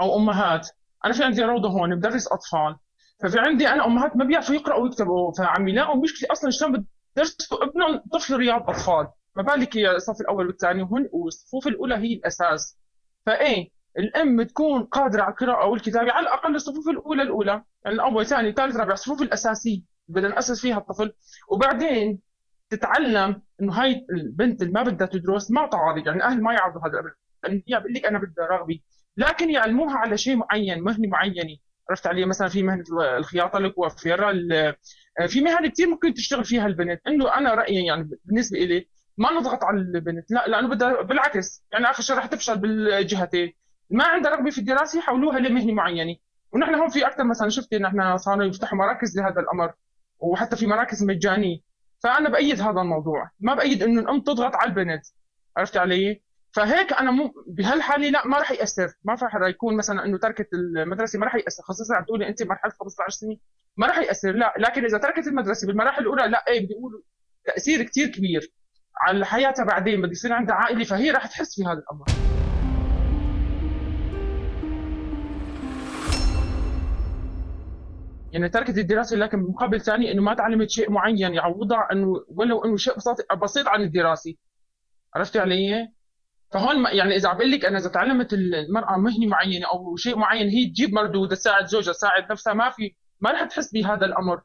أو 0.00 0.16
أمهات. 0.16 0.68
أنا 1.04 1.12
في 1.14 1.24
عندي 1.24 1.42
روضة 1.42 1.68
هون 1.68 1.96
بدرس 1.96 2.28
أطفال. 2.28 2.76
ففي 3.22 3.38
عندي 3.38 3.68
أنا 3.68 3.86
أمهات 3.86 4.16
ما 4.16 4.24
بيعرفوا 4.24 4.54
يقرأوا 4.54 4.82
ويكتبوا. 4.82 5.32
فعم 5.32 5.68
يلاقوا 5.68 6.02
مشكلة 6.02 6.28
أصلا 6.32 6.50
شلون 6.50 6.86
بدرسوا 7.16 7.64
ابنهم 7.64 8.02
طفل 8.12 8.36
رياض 8.36 8.70
أطفال. 8.70 9.08
ما 9.36 9.42
بالك 9.42 9.76
الصف 9.76 10.20
الأول 10.20 10.46
والثاني 10.46 10.82
وهن 10.82 11.08
والصفوف 11.12 11.66
الأولى 11.66 11.94
هي 11.94 12.12
الأساس. 12.14 12.78
فإيه 13.26 13.75
الأم 13.98 14.42
تكون 14.42 14.82
قادرة 14.82 15.22
على 15.22 15.30
القراءة 15.30 15.66
والكتابة 15.66 16.12
على 16.12 16.26
الأقل 16.26 16.54
الصفوف 16.54 16.88
الأولى 16.88 17.22
الأولى 17.22 17.62
يعني 17.84 17.96
الأول 17.96 18.26
ثاني 18.26 18.52
ثالث 18.52 18.76
رابع 18.76 18.92
الصفوف 18.92 19.22
الأساسية 19.22 19.80
بدنا 20.08 20.28
نأسس 20.28 20.60
فيها 20.60 20.78
الطفل. 20.78 21.12
وبعدين 21.48 22.20
تتعلم 22.70 23.42
إنه 23.62 23.72
هاي 23.72 24.06
البنت 24.10 24.62
اللي 24.62 24.72
ما 24.72 24.82
بدها 24.82 25.06
تدرس 25.06 25.50
ما 25.50 25.66
تعارض 25.66 26.06
يعني 26.06 26.18
الاهل 26.18 26.42
ما 26.42 26.52
يعرضوا 26.52 26.80
هذا 26.80 26.92
الأمر. 26.92 27.14
هي 27.68 27.80
بقول 27.80 27.94
لك 27.94 28.06
أنا 28.06 28.18
بدي 28.18 28.34
رغبي 28.50 28.84
لكن 29.16 29.50
يعلموها 29.50 29.96
على 29.96 30.16
شيء 30.16 30.36
معين 30.36 30.82
مهنة 30.82 31.08
معينة. 31.08 31.56
عرفت 31.90 32.06
علي؟ 32.06 32.24
مثلا 32.26 32.48
في 32.48 32.62
مهنة 32.62 32.84
الخياطة 33.18 33.58
الكوافير 33.58 34.32
في 35.28 35.40
مهن 35.40 35.66
كثير 35.66 35.88
ممكن 35.88 36.14
تشتغل 36.14 36.44
فيها 36.44 36.66
البنت. 36.66 37.00
إنه 37.06 37.34
أنا 37.36 37.54
رأيي 37.54 37.86
يعني 37.86 38.10
بالنسبة 38.24 38.58
لي 38.58 38.88
ما 39.18 39.32
نضغط 39.32 39.64
على 39.64 39.80
البنت 39.80 40.30
لا 40.30 40.44
لأنه 40.48 40.68
بدها 40.68 41.02
بالعكس 41.02 41.64
يعني 41.72 41.90
آخر 41.90 42.02
شيء 42.02 42.16
رح 42.16 42.26
تفشل 42.26 42.58
بالجهتين. 42.58 43.52
ما 43.90 44.04
عندها 44.04 44.30
رغبه 44.30 44.50
في 44.50 44.58
الدراسة 44.58 44.98
يحولوها 44.98 45.38
لمهنة 45.38 45.72
معينة. 45.72 46.16
ونحن 46.52 46.74
هون 46.74 46.88
في 46.88 47.06
أكثر 47.06 47.24
مثلا 47.24 47.48
شفت 47.48 47.74
نحن 47.74 48.16
صاروا 48.16 48.44
يفتحوا 48.44 48.78
مراكز 48.78 49.18
لهذا 49.18 49.40
الأمر 49.40 49.72
وحتى 50.18 50.56
في 50.56 50.66
مراكز 50.66 51.04
مجانية. 51.04 51.58
فأنا 52.02 52.28
بأيد 52.28 52.60
هذا 52.60 52.80
الموضوع. 52.80 53.30
ما 53.40 53.54
بأيد 53.54 53.82
إنه 53.82 54.00
الأم 54.00 54.20
تضغط 54.20 54.54
على 54.54 54.70
البنت. 54.70 55.06
عرفت 55.56 55.76
علي؟ 55.76 56.22
فهيك 56.52 56.92
أنا 56.92 57.10
مو 57.10 57.34
بهالحالة 57.46 58.08
لا 58.08 58.26
ما 58.26 58.38
راح 58.38 58.50
يأثر. 58.50 58.88
ما 59.04 59.16
راح 59.22 59.34
يكون 59.48 59.76
مثلا 59.76 60.04
إنه 60.04 60.18
تركت 60.18 60.48
المدرسة 60.54 61.18
ما 61.18 61.24
راح 61.24 61.34
يأثر. 61.34 61.62
خاصه 61.62 61.96
عم 61.96 62.04
تقولي 62.04 62.28
أنت 62.28 62.42
مرحلة 62.42 62.72
15 62.80 63.10
سنة. 63.10 63.36
ما 63.76 63.86
راح 63.86 63.98
يأثر 63.98 64.32
لا. 64.32 64.54
لكن 64.58 64.84
إذا 64.84 64.98
تركت 64.98 65.26
المدرسة 65.26 65.66
بالمراحل 65.66 66.02
الأولى 66.02 66.28
لا. 66.28 66.44
إيه 66.48 66.64
بدي 66.64 66.74
أقول 66.74 67.02
تأثير 67.44 67.82
كثير 67.82 68.08
كبير 68.08 68.52
على 69.00 69.26
حياتها 69.26 69.64
بعدين. 69.64 70.02
بده 70.02 70.10
يصير 70.10 70.32
عندها 70.32 70.54
عائلة 70.54 70.84
فهي 70.84 71.10
راح 71.10 71.26
تحس 71.26 71.54
في 71.54 71.62
هذا 71.64 71.78
الأمر. 71.78 72.35
يعني 78.36 78.48
تركت 78.48 78.78
الدراسة 78.78 79.16
لكن 79.16 79.46
بمقابل 79.46 79.80
ثاني 79.80 80.12
إنه 80.12 80.22
ما 80.22 80.34
تعلمت 80.34 80.70
شيء 80.70 80.90
معين. 80.90 81.34
يعوضها 81.34 81.88
إنه 81.92 82.24
ولو 82.28 82.64
إنه 82.64 82.76
شيء 82.76 82.94
بسيط 83.42 83.68
عن 83.68 83.82
الدراسة. 83.82 84.34
عرفتي 85.14 85.38
علي؟ 85.38 85.88
فهون 86.52 86.84
يعني 86.92 87.16
إذا 87.16 87.28
عم 87.28 87.42
لك 87.42 87.64
أنا 87.64 87.78
إذا 87.78 87.88
تعلمت 87.88 88.32
المرأة 88.32 88.96
مهنة 88.96 89.26
معينة 89.26 89.66
أو 89.66 89.96
شيء 89.96 90.16
معين 90.16 90.48
هي 90.48 90.66
تجيب 90.66 90.92
مردود 90.94 91.28
تساعد 91.28 91.66
زوجها 91.66 91.92
تساعد 91.92 92.32
نفسها 92.32 92.54
ما 92.54 92.70
في 92.70 92.94
ما 93.20 93.30
رح 93.32 93.44
تحس 93.44 93.72
بهذا 93.72 94.06
الأمر. 94.06 94.40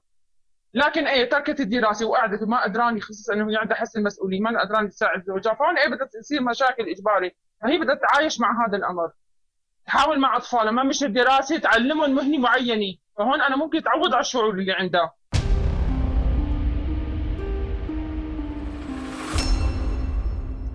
لكن 0.73 1.07
إيه 1.07 1.29
تركت 1.29 1.59
الدراسة 1.59 2.05
وقعدت 2.05 2.43
وما 2.43 2.63
قدراني 2.63 3.01
خصوصا 3.01 3.33
إنه 3.33 3.51
هي 3.51 3.55
عندها 3.55 3.77
حس 3.77 3.97
المسؤولية 3.97 4.39
ما 4.39 4.61
قدراني 4.61 4.87
تساعد 4.87 5.23
زوجها. 5.23 5.53
فهون 5.53 5.77
إيه 5.77 5.89
بدها 5.89 6.07
تصير 6.21 6.41
مشاكل 6.41 6.83
إجباري. 6.89 7.31
فهي 7.61 7.77
بدها 7.77 7.95
تتعايش 7.95 8.39
مع 8.39 8.67
هذا 8.67 8.77
الأمر. 8.77 9.11
تحاول 9.85 10.19
مع 10.19 10.37
اطفاله 10.37 10.71
ما 10.71 10.83
مش 10.83 11.03
الدراسة 11.03 11.57
تعلمهم 11.57 12.15
مهنة 12.15 12.37
معينة. 12.37 12.97
فهون 13.17 13.41
أنا 13.41 13.55
ممكن 13.55 13.83
تعوض 13.83 14.13
على 14.13 14.21
الشعور 14.21 14.49
اللي 14.49 14.71
عندها. 14.71 15.13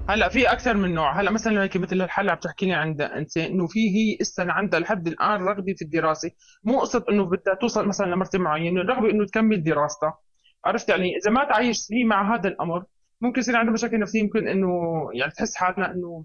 هلأ 0.09 0.29
في 0.29 0.53
أكثر 0.53 0.77
من 0.77 0.95
نوع. 0.95 1.21
هلأ 1.21 1.31
مثلا 1.31 1.63
هيك 1.63 1.77
مثل 1.77 2.03
الحاله 2.03 2.33
عم 2.33 2.39
تحكي 2.39 2.67
لي 2.67 2.73
عندها 2.73 3.19
انت 3.19 3.37
إنه 3.37 3.67
في 3.67 3.81
هي 3.81 4.19
إسا 4.21 4.43
عندها 4.43 4.81
لحد 4.81 5.09
الآن 5.09 5.45
رغبة 5.45 5.75
في 5.79 5.83
الدراسة. 5.83 6.31
مو 6.65 6.81
قصة 6.81 7.05
إنه 7.11 7.25
بدها 7.25 7.55
توصل 7.55 7.89
مثلا 7.89 8.07
لمرتبة 8.07 8.43
معينة 8.43 8.81
الرغبة 8.81 9.11
إنه 9.11 9.27
تكمل 9.27 9.63
دراستها. 9.63 10.19
عرفت 10.65 10.89
يعني؟ 10.89 11.17
إذا 11.17 11.31
ما 11.31 11.45
تعايشت 11.45 11.93
هي 11.93 12.05
مع 12.05 12.35
هذا 12.35 12.49
الأمر 12.49 12.85
ممكن 13.21 13.41
يصير 13.41 13.57
عندها 13.57 13.73
مشاكل 13.73 13.99
نفسية 13.99 14.23
ممكن 14.23 14.49
إنه 14.49 14.69
يعني 15.15 15.33
تحس 15.33 15.57
حالها 15.57 15.91
إنه 15.91 16.25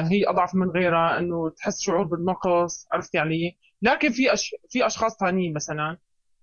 هي 0.00 0.28
أضعف 0.28 0.54
من 0.54 0.70
غيرها 0.70 1.18
إنه 1.18 1.50
تحس 1.50 1.80
شعور 1.82 2.04
بالنقص 2.04 2.86
عرفت 2.92 3.14
يعني؟ 3.14 3.58
لكن 3.82 4.10
في 4.12 4.32
أش... 4.32 4.54
في 4.70 4.86
أشخاص 4.86 5.16
ثانيين 5.20 5.54
مثلا 5.54 5.98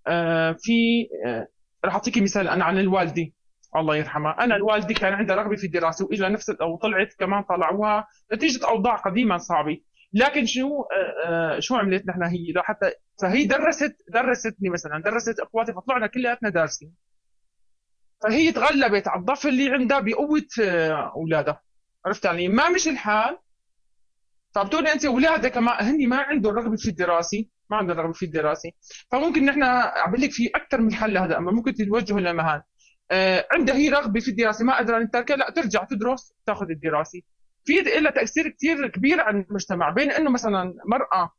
آه 0.07 0.51
في 0.59 1.07
آه 1.25 1.47
رح 1.85 1.93
اعطيكي 1.93 2.21
مثال 2.21 2.47
أنا 2.47 2.65
عن 2.65 2.79
الوالدة 2.79 3.31
الله 3.75 3.95
يرحمها. 3.95 4.31
أنا 4.43 4.55
الوالدة 4.55 4.93
كان 4.93 5.13
عندها 5.13 5.35
رغبة 5.35 5.55
في 5.55 5.65
الدراسة 5.67 6.05
واجا 6.05 6.29
نفس 6.29 6.49
أو 6.49 6.77
طلعت 6.77 7.13
كمان 7.19 7.43
طلعوها 7.43 8.07
نتيجة 8.33 8.67
أوضاع 8.67 8.95
قديما 8.95 9.37
صعبة. 9.37 9.77
لكن 10.13 10.45
شو 10.45 10.81
آه, 10.81 11.27
آه، 11.27 11.59
شو 11.59 11.75
عملت 11.75 12.07
نحن 12.07 12.23
هي؟ 12.23 12.51
لحتى 12.55 12.91
فهي 13.21 13.45
درست 13.45 13.97
درستني 14.09 14.69
مثلا 14.69 15.01
درست 15.01 15.39
إخواتي 15.39 15.73
فطلعنا 15.73 16.07
كلياتنا 16.07 16.49
دارسين. 16.49 16.93
فهي 18.23 18.51
تغلبت 18.51 19.07
على 19.07 19.19
الضعف 19.19 19.47
اللي 19.47 19.69
عندها 19.73 19.99
بقوة 19.99 20.47
آه، 20.63 21.11
أولادها. 21.15 21.61
عرفت 22.05 22.25
يعني؟ 22.25 22.47
ما 22.47 22.69
مش 22.69 22.87
الحال. 22.87 23.37
فبتقولي 24.55 24.93
أنت 24.93 25.05
أولادك 25.05 25.57
ما 25.57 25.81
هن 25.81 26.07
ما 26.09 26.17
عندهم 26.17 26.53
رغبة 26.55 26.75
في 26.75 26.89
الدراسة 26.89 27.45
ما 27.69 27.77
عندهم 27.77 27.97
رغبة 27.99 28.13
في 28.13 28.25
الدراسة. 28.25 28.71
فممكن 29.11 29.45
نحن 29.45 29.63
عم 29.63 30.15
لك 30.15 30.31
في 30.31 30.49
أكثر 30.55 30.81
من 30.81 30.93
حل 30.93 31.17
هذا 31.17 31.37
أما 31.37 31.51
ممكن 31.51 31.73
توجهوا 31.73 32.19
لمهام 32.19 32.61
آه 33.11 33.47
عندها 33.51 33.75
هي 33.75 33.89
رغبة 33.89 34.19
في 34.19 34.27
الدراسة 34.31 34.65
ما 34.65 34.75
قادره 34.75 34.97
ان 34.97 35.11
تركها 35.11 35.35
لا 35.35 35.49
ترجع 35.49 35.83
تدرس 35.83 36.33
تاخذ 36.45 36.69
الدراسة. 36.69 37.21
في 37.65 37.73
لها 37.73 38.11
تأثير 38.11 38.49
كثير 38.49 38.87
كبير 38.87 39.21
على 39.21 39.45
المجتمع 39.49 39.89
بين 39.89 40.11
إنه 40.11 40.29
مثلا 40.29 40.73
مرأة 40.85 41.31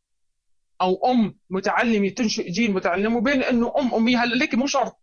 أو 0.80 1.10
أم 1.12 1.34
متعلمة 1.50 2.08
تنشئ 2.08 2.50
جيل 2.50 2.72
متعلم 2.72 3.16
وبين 3.16 3.42
إنه 3.42 3.74
أم 3.78 3.94
أمية. 3.94 4.24
هلا 4.24 4.34
ليك 4.34 4.54
مو 4.54 4.66
شرط 4.66 4.96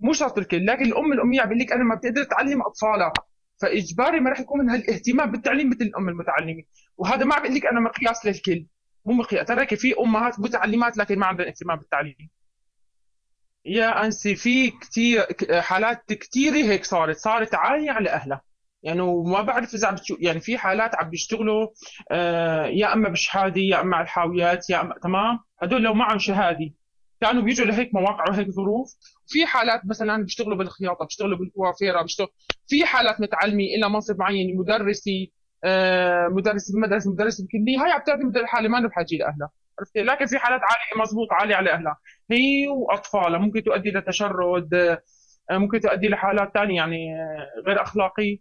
مو 0.00 0.12
شرط 0.12 0.38
الكل 0.38 0.66
لكن 0.66 0.84
الأم 0.84 1.12
الأمية 1.12 1.40
عم 1.40 1.52
لك 1.52 1.72
أنا 1.72 1.84
ما 1.84 1.94
بتقدر 1.94 2.24
تعلم 2.24 2.62
أطفالها. 2.62 3.12
فإجباري 3.60 4.20
ما 4.20 4.30
راح 4.30 4.40
يكون 4.40 4.60
من 4.60 4.70
هالاهتمام 4.70 5.30
بالتعليم 5.30 5.70
مثل 5.70 5.84
الأم 5.84 6.08
المتعلمه 6.08 6.62
وهذا 6.96 7.24
ما 7.24 7.34
عم 7.34 7.46
لك 7.46 7.66
أنا 7.66 7.80
مقياس 7.80 8.26
للكل 8.26 8.66
مو 9.04 9.12
مقياس 9.12 9.48
ترى 9.48 9.66
في 9.66 9.94
أمهات 10.00 10.40
متعلمات 10.40 10.96
لكن 10.96 11.18
ما 11.18 11.26
عندهم 11.26 11.46
اهتمام 11.46 11.78
بالتعليم. 11.78 12.30
يا 13.64 14.04
أنسي 14.04 14.36
في 14.36 14.70
كثير 14.70 15.26
حالات 15.60 16.12
كثيره 16.12 16.54
هيك 16.54 16.84
صارت 16.84 17.16
صارت 17.16 17.54
عالية 17.54 17.90
على 17.90 18.10
أهلها. 18.10 18.42
يعني 18.82 19.00
وما 19.00 19.42
بعرف 19.42 19.74
إذا 19.74 19.88
عم 19.88 19.96
يعني 20.20 20.40
في 20.40 20.58
حالات 20.58 20.94
عم 20.94 21.10
بيشتغلوا 21.10 21.68
آه 22.10 22.66
يا 22.66 22.92
أما 22.92 23.08
بشهادة 23.08 23.60
يا 23.60 23.80
أما 23.80 23.96
على 23.96 24.04
الحاويات 24.04 24.70
يا 24.70 24.80
أما 24.80 24.94
تمام؟ 25.02 25.38
هدول 25.62 25.82
لو 25.82 25.94
معهم 25.94 26.18
شهادة 26.18 26.70
كانوا 27.20 27.42
بيجوا 27.42 27.66
لهيك 27.66 27.94
مواقع 27.94 28.24
وهيك 28.30 28.48
ظروف. 28.50 28.94
في 29.26 29.46
حالات 29.46 29.86
مثلا 29.86 30.22
بيشتغلوا 30.22 30.56
بالخياطة 30.56 31.04
بيشتغلوا 31.04 31.38
بالكوافيره 31.38 32.02
بيشتغلوا 32.02 32.32
في 32.68 32.86
حالات 32.86 33.20
متعلمة 33.20 33.64
إلى 33.64 33.88
منصب 33.90 34.18
معين 34.18 34.56
مدرسي 34.56 35.32
آه 35.64 36.28
مدرس 36.28 36.72
بمدرسة 36.72 37.10
مدرس 37.12 37.40
بكلية 37.40 37.84
هاي 37.84 37.92
عم 37.92 38.00
تعتمد 38.06 38.36
الحاله 38.36 38.68
ما 38.68 38.88
بحاجه 38.88 39.16
لاهلها 39.18 39.50
عرفت 39.78 39.96
لكن 39.96 40.26
في 40.26 40.38
حالات 40.38 40.60
عالية 40.60 41.04
مضبوط 41.04 41.32
عالية 41.32 41.54
على 41.56 41.72
أهلها. 41.72 41.96
هي 42.30 42.68
وأطفالها 42.68 43.38
ممكن 43.38 43.62
تؤدي 43.62 43.90
لتشرد 43.90 44.74
آه، 44.74 45.58
ممكن 45.58 45.80
تؤدي 45.80 46.08
لحالات 46.08 46.50
ثانية 46.54 46.76
يعني 46.76 47.14
آه، 47.14 47.62
غير 47.66 47.82
أخلاقية. 47.82 48.38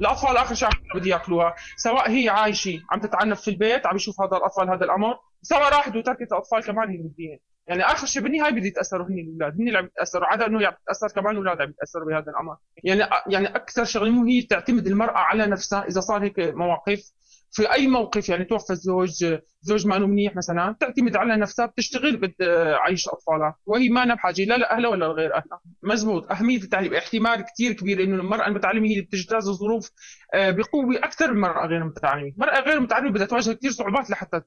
الأطفال 0.00 0.36
آخر 0.36 0.54
شيء 0.54 0.68
بده 0.94 1.10
يأكلوها 1.10 1.54
سواء 1.76 2.10
هي 2.10 2.28
عايشة 2.28 2.80
عم 2.90 3.00
تتعنف 3.00 3.40
في 3.40 3.50
البيت 3.50 3.86
عم 3.86 3.96
يشوف 3.96 4.20
هذا 4.20 4.36
الأطفال 4.36 4.70
هذا 4.70 4.84
الأمر 4.84 5.14
سواء 5.42 5.72
راحت 5.72 5.96
وتركت 5.96 6.32
الأطفال 6.32 6.64
كمان 6.64 6.88
هي 6.88 6.96
بديهم 6.96 7.38
يعني 7.66 7.82
آخر 7.82 8.06
شيء 8.06 8.22
بالنهايه 8.22 8.52
بده 8.52 8.66
يتاثروا 8.66 9.06
هن 9.06 9.18
الأولاد 9.18 9.54
هن 9.60 9.68
اللي 9.68 9.78
عم 9.78 9.84
يتاثروا 9.86 10.26
عدا 10.26 10.46
إنه 10.46 10.66
عم 10.66 10.72
تتاثر 10.86 11.20
كمان 11.20 11.32
الأولاد 11.32 11.60
عم 11.62 11.70
يتاثروا 11.70 12.06
بهذا 12.06 12.30
الأمر. 12.30 12.56
يعني 12.84 13.10
يعني 13.26 13.46
أكثر 13.46 13.84
شغلة 13.84 14.26
هي 14.28 14.42
تعتمد 14.42 14.86
المرأة 14.86 15.18
على 15.18 15.46
نفسها 15.46 15.84
إذا 15.88 16.00
صار 16.00 16.22
هيك 16.24 16.38
مواقف 16.38 17.10
في 17.50 17.72
أي 17.72 17.86
موقف 17.86 18.28
يعني 18.28 18.44
توفى 18.44 18.70
الزوج 18.72 19.36
زوج 19.62 19.86
ما 19.86 19.98
منيح 19.98 20.36
مثلا 20.36 20.76
تعتمد 20.80 21.16
على 21.16 21.36
نفسها 21.36 21.66
بتشتغل 21.66 22.16
بتعيش 22.16 23.08
أطفالها 23.08 23.56
وهي 23.66 23.88
ما 23.88 24.14
بحاجه 24.14 24.44
لا 24.44 24.56
لأهلها 24.58 24.90
ولا 24.90 25.04
لغير 25.04 25.34
أهلها. 25.34 25.60
مزبوط. 25.82 26.30
أهمية 26.32 26.56
التعليم 26.56 26.94
احتمال 26.94 27.44
كثير 27.54 27.72
كبير 27.72 28.02
إنه 28.04 28.14
المرأة 28.16 28.46
المتعلمة 28.46 28.86
هي 28.86 28.92
اللي 28.92 29.02
بتجتاز 29.02 29.48
الظروف 29.48 29.90
آه، 30.34 30.50
بقوة 30.50 30.96
أكثر 30.96 31.26
من 31.30 31.32
المراه 31.36 31.66
غير 31.66 31.78
المتعلمه 31.82 32.32
المراه 32.36 32.60
غير 32.60 32.76
المتعلمه 32.76 33.10
بدها 33.10 33.26
تواجه 33.26 33.52
كثير 33.52 33.70
صعوبات 33.70 34.10
لحتى 34.10 34.40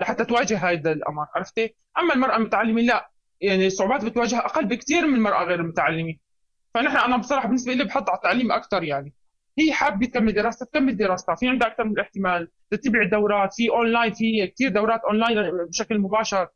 لحتى 0.00 0.24
تواجه 0.24 0.70
هذا 0.70 0.92
الأمر 0.92 1.26
عرفتي؟ 1.36 1.74
أما 1.98 2.14
المرأة 2.14 2.36
المتعلمة 2.36 2.82
لا 2.82 3.10
يعني 3.40 3.66
الصعوبات 3.66 4.04
بتواجهها 4.04 4.46
أقل 4.46 4.64
بكثير 4.64 5.06
من 5.06 5.14
المرأة 5.14 5.44
غير 5.44 5.60
المتعلمة. 5.60 6.14
فنحن 6.74 6.96
أنا 6.96 7.16
بصراحة 7.16 7.46
بالنسبة 7.46 7.72
لي 7.72 7.84
بحط 7.84 8.08
على 8.08 8.16
التعليم 8.16 8.52
أكثر 8.52 8.82
يعني. 8.82 9.14
هي 9.58 9.72
حابة 9.72 10.06
تكمل 10.06 10.32
دراستها 10.32 10.66
تكمل 10.66 10.96
دراستها 10.96 11.34
في 11.34 11.48
عندها 11.48 11.68
أكثر 11.68 11.84
من 11.84 11.92
الاحتمال 11.92 12.48
تتبع 12.70 13.04
دورات 13.04 13.54
في 13.54 13.70
اونلاين 13.70 14.12
في 14.12 14.46
كثير 14.46 14.68
دورات 14.68 15.00
اونلاين 15.00 15.66
بشكل 15.68 15.98
مباشر. 15.98 16.48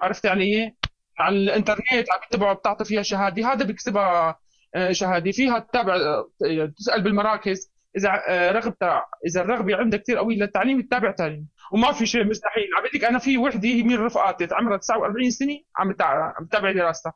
عرفت 0.00 0.26
علي؟ 0.26 0.74
على 1.18 1.36
الإنترنت 1.36 2.10
عم 2.12 2.20
تتبع 2.30 2.52
بتعطي 2.52 2.84
فيها 2.84 3.02
شهادة. 3.02 3.52
هذا 3.52 3.64
بيكسبها 3.64 4.38
آه، 4.74 4.92
شهادة. 4.92 5.30
فيها 5.32 5.58
تتابع 5.58 5.96
آه، 5.96 6.26
تسأل 6.78 7.02
بالمراكز. 7.02 7.73
إذا 7.96 8.22
آه، 8.28 8.52
رغبتها 8.52 9.06
إذا 9.26 9.40
الرغبة 9.40 9.76
عندها 9.76 9.98
كثير 9.98 10.18
قوية 10.18 10.36
للتعليم 10.36 10.80
تتابع 10.80 11.10
تعليم. 11.10 11.48
وما 11.72 11.92
في 11.92 12.06
شيء 12.06 12.24
مستحيل. 12.24 12.64
عم 12.78 12.84
قلك 12.94 13.04
أنا 13.04 13.18
في 13.18 13.38
وحدة 13.38 13.68
هي 13.68 13.82
من 13.82 13.96
رفقاتي 13.96 14.48
عمرها 14.52 14.76
49 14.76 15.30
سنة 15.30 15.60
عم 15.76 15.92
تتابع 16.46 16.72
دراستها. 16.72 17.12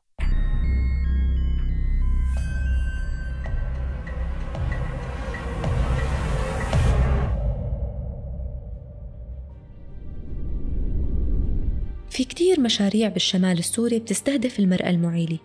في 12.10 12.24
كتير 12.24 12.60
مشاريع 12.60 13.08
بالشمال 13.08 13.58
السوري 13.58 13.98
بتستهدف 13.98 14.58
المرأة 14.58 14.90
المعيلة. 14.90 15.38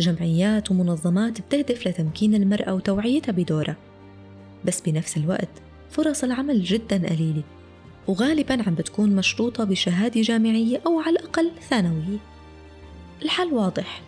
جمعيات 0.00 0.70
ومنظمات 0.70 1.40
بتهدف 1.40 1.86
لتمكين 1.86 2.34
المرأة 2.34 2.74
وتوعيتها 2.74 3.32
بدورها. 3.32 3.76
بس 4.64 4.80
بنفس 4.80 5.16
الوقت 5.16 5.48
فرص 5.90 6.24
العمل 6.24 6.62
جدا 6.62 7.08
قليلة 7.08 7.42
وغالبا 8.06 8.62
عم 8.66 8.74
بتكون 8.74 9.16
مشروطة 9.16 9.64
بشهادة 9.64 10.20
جامعية 10.20 10.80
أو 10.86 11.00
على 11.00 11.10
الأقل 11.18 11.50
ثانوية. 11.70 12.18
الحل 13.22 13.52
واضح 13.52 14.02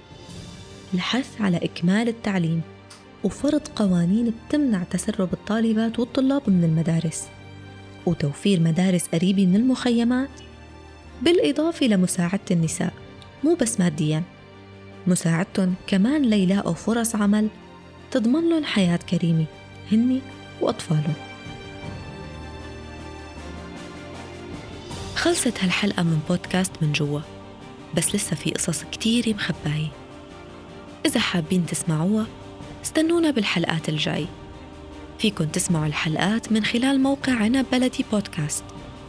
الحث 0.95 1.41
على 1.41 1.57
إكمال 1.57 2.09
التعليم 2.09 2.61
وفرض 3.25 3.69
قوانين 3.77 4.35
بتمنع 4.49 4.83
تسرب 4.83 5.33
الطالبات 5.33 5.99
والطلاب 5.99 6.43
من 6.51 6.65
المدارس 6.65 7.27
وتوفير 8.07 8.61
مدارس 8.61 9.07
قريبة 9.07 9.47
من 9.47 9.57
المخيمات 9.57 10.31
بالإضافة 11.23 11.87
لمساعدة 11.87 12.41
النساء 12.51 12.93
مو 13.45 13.55
بس 13.55 13.81
مادياً. 13.81 14.23
مساعدتهم 15.07 15.75
كمان 15.87 16.23
ليلاقوا 16.23 16.73
فرص 16.75 17.15
عمل 17.15 17.49
تضمن 18.11 18.51
لهم 18.51 18.65
حياة 18.65 18.97
كريمة 18.97 19.45
هني 19.93 20.21
وأطفالهم 20.65 21.15
خلصت 25.17 25.63
هالحلقة 25.63 26.03
من 26.03 26.21
بودكاست 26.29 26.73
من 26.83 26.93
جوا 26.93 27.21
بس 27.97 28.15
لسه 28.15 28.37
في 28.37 28.51
قصص 28.51 28.85
كتيرة 28.93 29.35
مخباية 29.35 29.89
إذا 31.07 31.21
حابين 31.21 31.67
تسمعوها 31.67 32.27
استنونا 32.85 33.31
بالحلقات 33.31 33.89
الجاي. 33.89 34.27
فيكن 35.19 35.53
تسمعوا 35.53 35.87
الحلقات 35.87 36.53
من 36.53 36.65
خلال 36.65 37.03
موقع 37.03 37.33
عنب 37.33 37.67
بلدي 37.73 38.05
بودكاست 38.13 38.65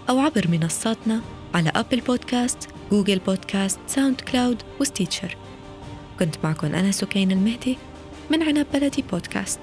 أو 0.09 0.19
عبر 0.19 0.47
منصاتنا 0.47 1.21
على 1.53 1.71
Apple 1.75 2.01
Podcast، 2.01 2.57
Google 2.91 3.19
Podcast، 3.19 3.79
SoundCloud 3.87 4.21
و 4.21 4.63
Stitcher. 4.79 5.37
كنت 6.19 6.35
معكم 6.43 6.67
أنا 6.67 6.91
سكين 6.91 7.31
المهدي 7.31 7.77
من 8.31 8.43
عنب 8.43 8.67
بلدي 8.73 9.03
بودكاست. 9.11 9.59